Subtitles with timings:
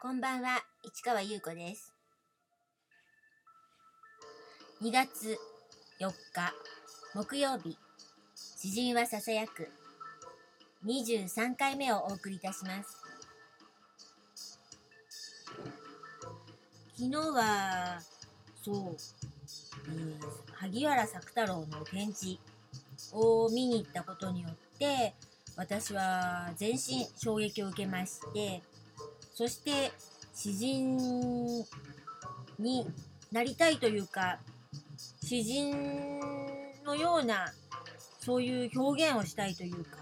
[0.00, 1.92] こんばんは、市川優子です。
[4.80, 5.36] 2月
[5.98, 6.54] 4日、
[7.16, 7.76] 木曜日、
[8.36, 9.68] 詩人はささやく、
[10.86, 13.02] 23回目をお送りいたします。
[16.96, 18.00] 昨日は、
[18.62, 22.38] そう、えー萩原作太郎の展示
[23.12, 25.14] を見に行ったことによって、
[25.56, 28.62] 私は全身衝撃を受けまして、
[29.38, 29.92] そして
[30.34, 30.96] 詩人
[32.58, 32.84] に
[33.30, 34.40] なりたいというか
[35.22, 36.18] 詩人
[36.84, 37.46] のような
[38.18, 39.98] そういう表現をしたいというか。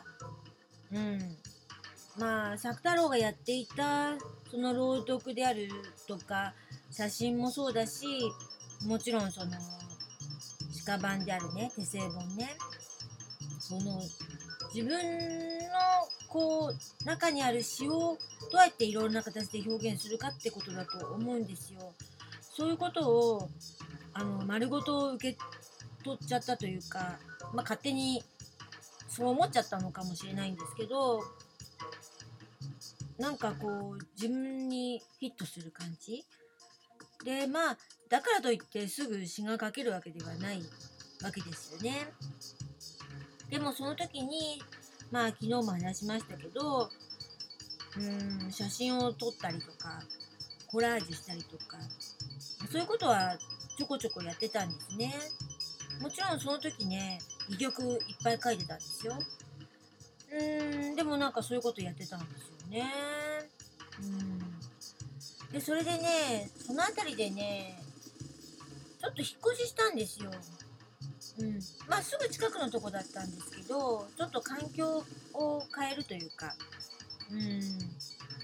[0.91, 1.19] うん。
[2.19, 4.15] まあ作太郎がやっていた
[4.51, 5.69] その朗読である
[6.09, 6.55] とか
[6.91, 8.07] 写真もそうだし
[8.87, 9.51] もちろんその
[10.87, 12.57] 鹿版であるね手製本ね。
[13.59, 14.01] その
[14.73, 15.69] 自分の
[16.37, 18.19] こう中にある詩をど
[18.53, 21.95] うやっていろんな形で表現するかってことだと思うんですよ。
[22.43, 23.49] そういうことを
[24.13, 25.39] あの丸ごと受け
[26.05, 27.19] 取っちゃったというか、
[27.55, 28.23] まあ、勝手に
[29.09, 31.25] そう思っちゃったのかもしれないんですけど
[33.19, 36.23] なんかこう自分にフィットする感じ
[37.25, 37.79] でまあ
[38.11, 40.63] だからといってすぐ詩が書けるわけではない
[41.23, 42.13] わけですよね。
[43.49, 44.61] でもその時に
[45.11, 46.91] まあ昨日も話しましたけど
[47.97, 50.03] うん写真を撮ったりとか
[50.67, 51.79] コラージュしたりとか
[52.71, 53.37] そういうことは
[53.79, 55.15] ちょこちょこやってたんですね。
[56.01, 57.19] もちろんその時ね
[57.49, 59.19] 戯曲いっぱい書いてたんですよ。
[60.33, 62.93] うーんでもなんかそういうことやってたんですよね。
[64.03, 65.53] うん。
[65.53, 67.81] でそれでねその辺りでね
[69.01, 70.31] ちょっと引っ越ししたんですよ。
[71.39, 76.55] うん、まあすぐ近くのとこだったんですけどちょっと環境を変えるというか、
[77.31, 77.61] うん、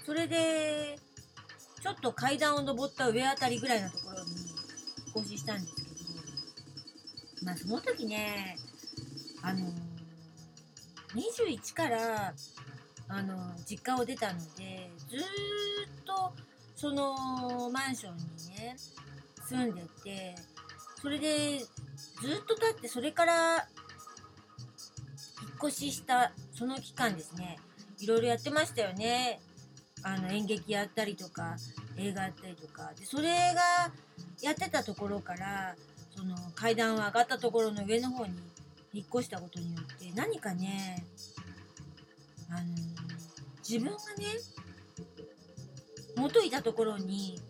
[0.05, 0.97] それで
[1.81, 4.31] ちょっと階段を登った上あたりぐらいのところに
[5.15, 5.93] 引っ越ししたんですけど。
[7.43, 8.55] まあその時ね
[9.41, 9.71] あの
[11.13, 12.33] 21から
[13.09, 15.19] あの実家を出たのでずっ
[16.05, 16.33] と
[16.75, 18.23] そのマンションに
[18.55, 18.75] ね
[19.47, 20.35] 住んでて
[21.03, 21.67] それでずっ
[22.47, 23.63] と経ってそれから引っ
[25.67, 27.57] 越ししたその期間ですね。
[27.99, 29.41] いろいろやってましたよね。
[30.01, 31.57] あの演劇やったりとか
[31.97, 32.93] 映画やったりとか。
[32.97, 33.91] でそれが
[34.41, 35.75] やってたところから
[36.15, 38.35] その階段を上がったところの上の方に
[38.93, 41.05] 引っ越したことによって何かね
[42.49, 42.61] あの
[43.59, 44.39] 自分がね
[46.15, 47.41] 元いたところに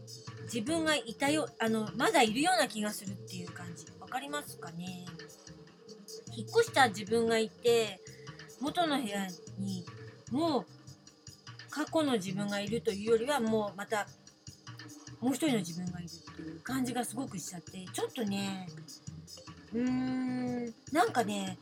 [0.43, 3.85] 自分がいたよあのまだいるような気がするっていう感じ。
[3.99, 5.05] わかりますかね？
[6.35, 7.99] 引っ越した自分がいて
[8.61, 9.27] 元の部屋
[9.59, 9.85] に
[10.31, 10.65] もう
[11.69, 14.07] 過去の自分がいるというよりはもうまた
[15.19, 17.85] もう一人の自分がいるっていう感じがすごくしちゃって。
[17.91, 18.67] ちょっとね
[19.73, 21.57] うーんなんかね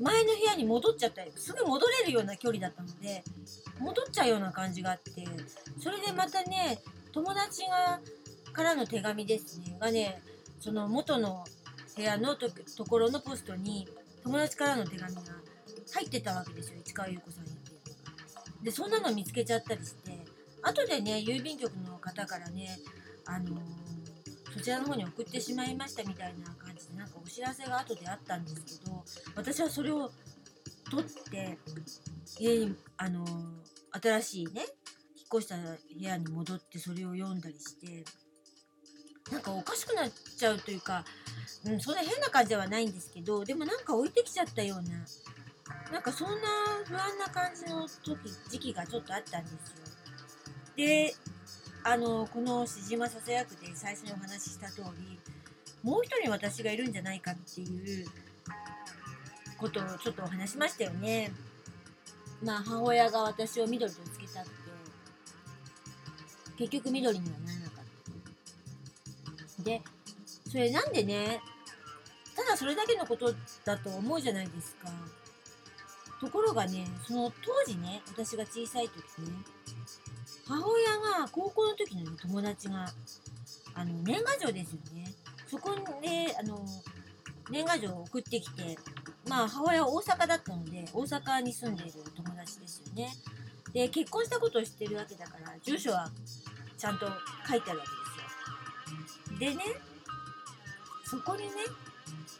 [0.00, 3.22] 前の部屋に戻っちゃったりすぐ戻れるような距離だったので
[3.78, 5.10] 戻っちゃうような感じがあって
[5.78, 6.78] それでまたね
[7.12, 8.00] 友達が
[8.52, 9.76] からの手紙ですね。
[9.80, 10.22] がね
[10.60, 11.44] その元の
[11.96, 13.86] 部屋のとところのポストに
[14.22, 15.22] 友達からの手紙が
[15.94, 16.76] 入ってたわけですよ。
[16.84, 17.50] 市川優子さんに。
[17.50, 18.62] っていうのが。
[18.62, 20.32] でそんなの見つけちゃったりして。
[20.62, 22.78] 後でね郵便局の方からね
[23.26, 23.60] あのー
[24.52, 29.02] そちらの方に送ってしまいましたみたいな感じでなんかお知らせが後であったんですけど
[29.34, 30.10] 私はそれを
[30.90, 31.56] 取って
[32.38, 33.62] 家にあのー
[34.00, 34.66] 新しいね
[35.32, 38.04] 越した部屋に戻ってそれを読んだりして
[39.30, 41.04] なんかおかしくなっちゃうというか、
[41.64, 44.90] うん、そんな変な感じではないんですけどでもなんか置いてきちゃったような
[45.92, 46.34] なんかそんな
[46.84, 48.16] 不安な感じの時
[48.50, 49.56] 時期がちょっとあったんですよ。
[50.76, 51.14] で
[51.84, 55.20] あのこの詩人はささやくで最初にお話しした通り
[55.82, 58.06] もう一人私がいるんじゃないかっていう
[59.58, 61.32] ことをちょっとお話しましたよね。
[62.42, 64.50] まあ母親が私を緑とつけたって
[66.68, 67.84] 結局緑にはならなかっ
[69.56, 69.62] た。
[69.62, 69.82] で
[70.48, 71.40] それなんでね
[72.36, 74.88] ただそれだけのことだと思うじゃないですか。
[76.20, 78.96] ところがねその当時ね私が小さい時
[79.28, 79.36] ね
[80.46, 82.86] 母親が高校の時の、ね、友達が
[83.74, 85.12] あの年賀状ですよね
[85.48, 86.64] そこであの
[87.50, 88.78] 年賀状を送ってきて
[89.28, 93.08] まあ母親は大阪だったので大阪に住んでいる友達ですよね
[93.72, 96.08] で結婚したことを知ってるわけだから住所は
[96.82, 97.06] ちゃんと
[97.48, 99.38] 書いてあるわけですよ。
[99.38, 99.62] でね
[101.04, 101.52] そこにね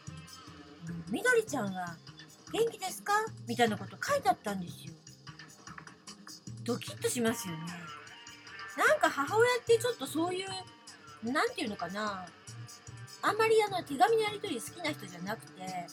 [1.09, 1.95] 「みどりちゃんが
[2.51, 3.13] 元気ですか?」
[3.47, 4.93] みたいなこと書いてあったんですよ。
[6.63, 7.63] ドキッとしますよね。
[8.75, 12.27] なんか母親ってちょっとそういうなんていうのかな。
[13.21, 15.87] あんまりあの手紙のやり取り好きな人じゃなくて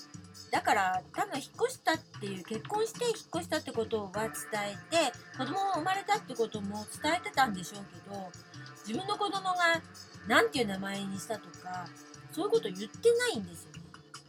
[0.50, 8.30] だから多分引っ越したっていう結婚して引っ越したってことは伝えて子供が生まれたってことも伝えてたんでしょうけど
[8.86, 9.56] 自分の子供が
[10.26, 11.86] 何ていう名前にしたとか
[12.32, 12.86] そういうこと言って
[13.16, 13.80] ないんですよね。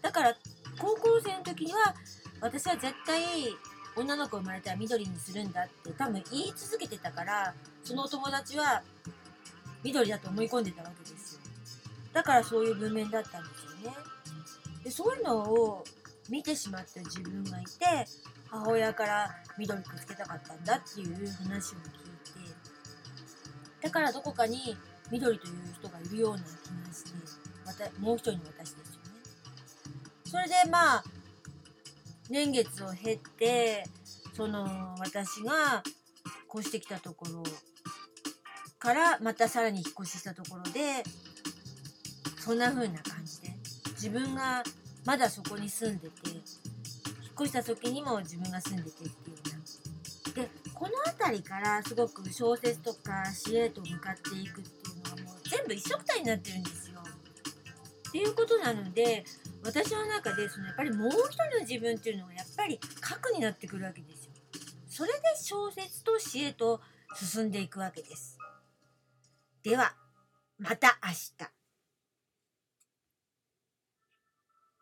[0.02, 0.36] だから
[0.80, 1.94] 高校生の時には
[2.40, 3.22] 私は絶対
[3.96, 7.54] 女の子生まれたら緑にするんだって多分言い続けてたから
[7.84, 8.82] その友達は
[9.84, 11.42] 緑だと思い込んでたわけですよ。
[12.14, 13.98] だからそういう文面だったんですよね。
[14.84, 15.84] でそういうのを
[16.32, 17.70] 見てしまった自分がいて
[18.50, 21.92] 母親から緑くつけたかったんだっていう話を聞い
[22.50, 22.56] て
[23.82, 24.78] だからどこかに
[25.12, 26.46] 緑という人がいるような気
[26.88, 27.12] がして
[27.66, 29.10] またもう一人の私ですよね。
[30.24, 31.04] それでまあ
[32.30, 33.84] 年月を経って
[34.34, 35.84] その私が
[36.56, 37.44] 越してきたところ
[38.80, 41.04] からまたさらに引っ越ししたところで
[42.40, 43.50] そんな風な感じで
[43.96, 44.64] 自分が
[45.06, 46.42] まだそこに住んでて引っ
[47.36, 57.00] 越した時にも自分が住んでてっていうようなでこの辺りからすごく小説とか詩へと向かっていくっていうのはもう全部一緒くたになってるんですよ。
[58.10, 59.24] っていうことなので
[59.64, 64.32] 私の中でそのやっぱりもう一人の自分っていうのがやっぱり核になってくるわけですよ。
[64.90, 66.82] それで小説と詩へと
[67.16, 68.38] 進んでいくわけです。
[69.64, 69.94] では
[70.60, 71.61] また明日。